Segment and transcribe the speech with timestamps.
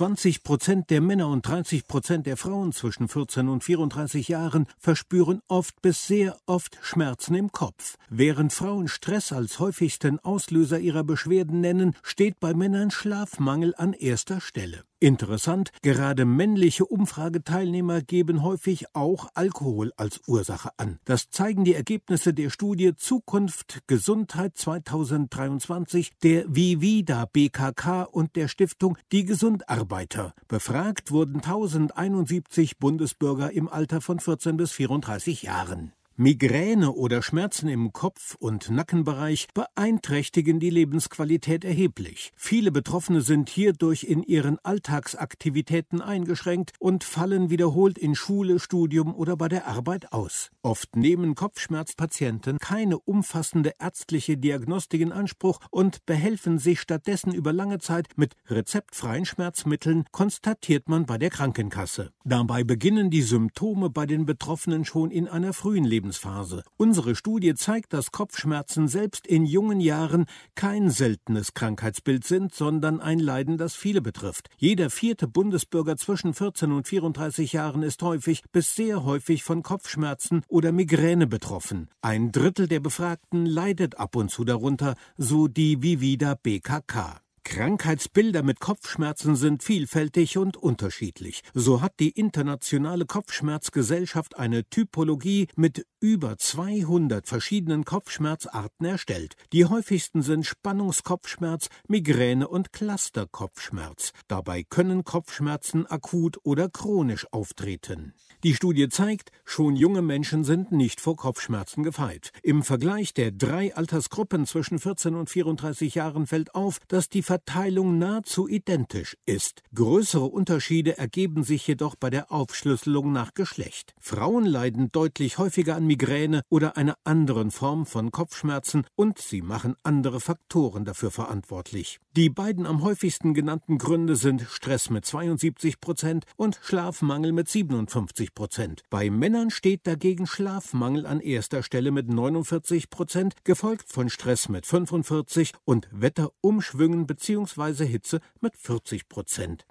[0.00, 5.42] 20 Prozent der Männer und 30 Prozent der Frauen zwischen 14 und 34 Jahren verspüren
[5.46, 7.98] oft bis sehr oft Schmerzen im Kopf.
[8.08, 14.40] Während Frauen Stress als häufigsten Auslöser ihrer Beschwerden nennen, steht bei Männern Schlafmangel an erster
[14.40, 14.84] Stelle.
[15.02, 20.98] Interessant, gerade männliche Umfrageteilnehmer geben häufig auch Alkohol als Ursache an.
[21.06, 28.98] Das zeigen die Ergebnisse der Studie Zukunft Gesundheit 2023 der Vivida BKK und der Stiftung
[29.10, 30.34] Die Gesundarbeiter.
[30.48, 35.94] Befragt wurden 1071 Bundesbürger im Alter von 14 bis 34 Jahren.
[36.22, 42.30] Migräne oder Schmerzen im Kopf- und Nackenbereich beeinträchtigen die Lebensqualität erheblich.
[42.36, 49.34] Viele Betroffene sind hierdurch in ihren Alltagsaktivitäten eingeschränkt und fallen wiederholt in Schule, Studium oder
[49.38, 50.50] bei der Arbeit aus.
[50.60, 57.78] Oft nehmen Kopfschmerzpatienten keine umfassende ärztliche Diagnostik in Anspruch und behelfen sich stattdessen über lange
[57.78, 62.10] Zeit mit rezeptfreien Schmerzmitteln, konstatiert man bei der Krankenkasse.
[62.26, 66.09] Dabei beginnen die Symptome bei den Betroffenen schon in einer frühen Lebensphase.
[66.10, 66.62] Lebensphase.
[66.76, 73.18] Unsere Studie zeigt, dass Kopfschmerzen selbst in jungen Jahren kein seltenes Krankheitsbild sind, sondern ein
[73.18, 74.48] Leiden, das viele betrifft.
[74.56, 80.42] Jeder vierte Bundesbürger zwischen 14 und 34 Jahren ist häufig bis sehr häufig von Kopfschmerzen
[80.48, 81.88] oder Migräne betroffen.
[82.02, 87.20] Ein Drittel der Befragten leidet ab und zu darunter, so die Vivida BKK.
[87.50, 91.42] Krankheitsbilder mit Kopfschmerzen sind vielfältig und unterschiedlich.
[91.52, 99.34] So hat die Internationale Kopfschmerzgesellschaft eine Typologie mit über 200 verschiedenen Kopfschmerzarten erstellt.
[99.52, 104.12] Die häufigsten sind Spannungskopfschmerz, Migräne und Clusterkopfschmerz.
[104.28, 108.14] Dabei können Kopfschmerzen akut oder chronisch auftreten.
[108.44, 112.30] Die Studie zeigt, schon junge Menschen sind nicht vor Kopfschmerzen gefeit.
[112.42, 117.98] Im Vergleich der drei Altersgruppen zwischen 14 und 34 Jahren fällt auf, dass die Verteilung
[117.98, 119.62] nahezu identisch ist.
[119.74, 123.94] Größere Unterschiede ergeben sich jedoch bei der Aufschlüsselung nach Geschlecht.
[123.98, 129.74] Frauen leiden deutlich häufiger an Migräne oder einer anderen Form von Kopfschmerzen und sie machen
[129.82, 131.98] andere Faktoren dafür verantwortlich.
[132.16, 138.34] Die beiden am häufigsten genannten Gründe sind Stress mit 72 Prozent und Schlafmangel mit 57
[138.34, 138.82] Prozent.
[138.90, 144.66] Bei Männern steht dagegen Schlafmangel an erster Stelle mit 49 Prozent, gefolgt von Stress mit
[144.66, 147.86] 45 und Wetterumschwüngen bzw.
[147.86, 149.66] Hitze mit 40 Prozent.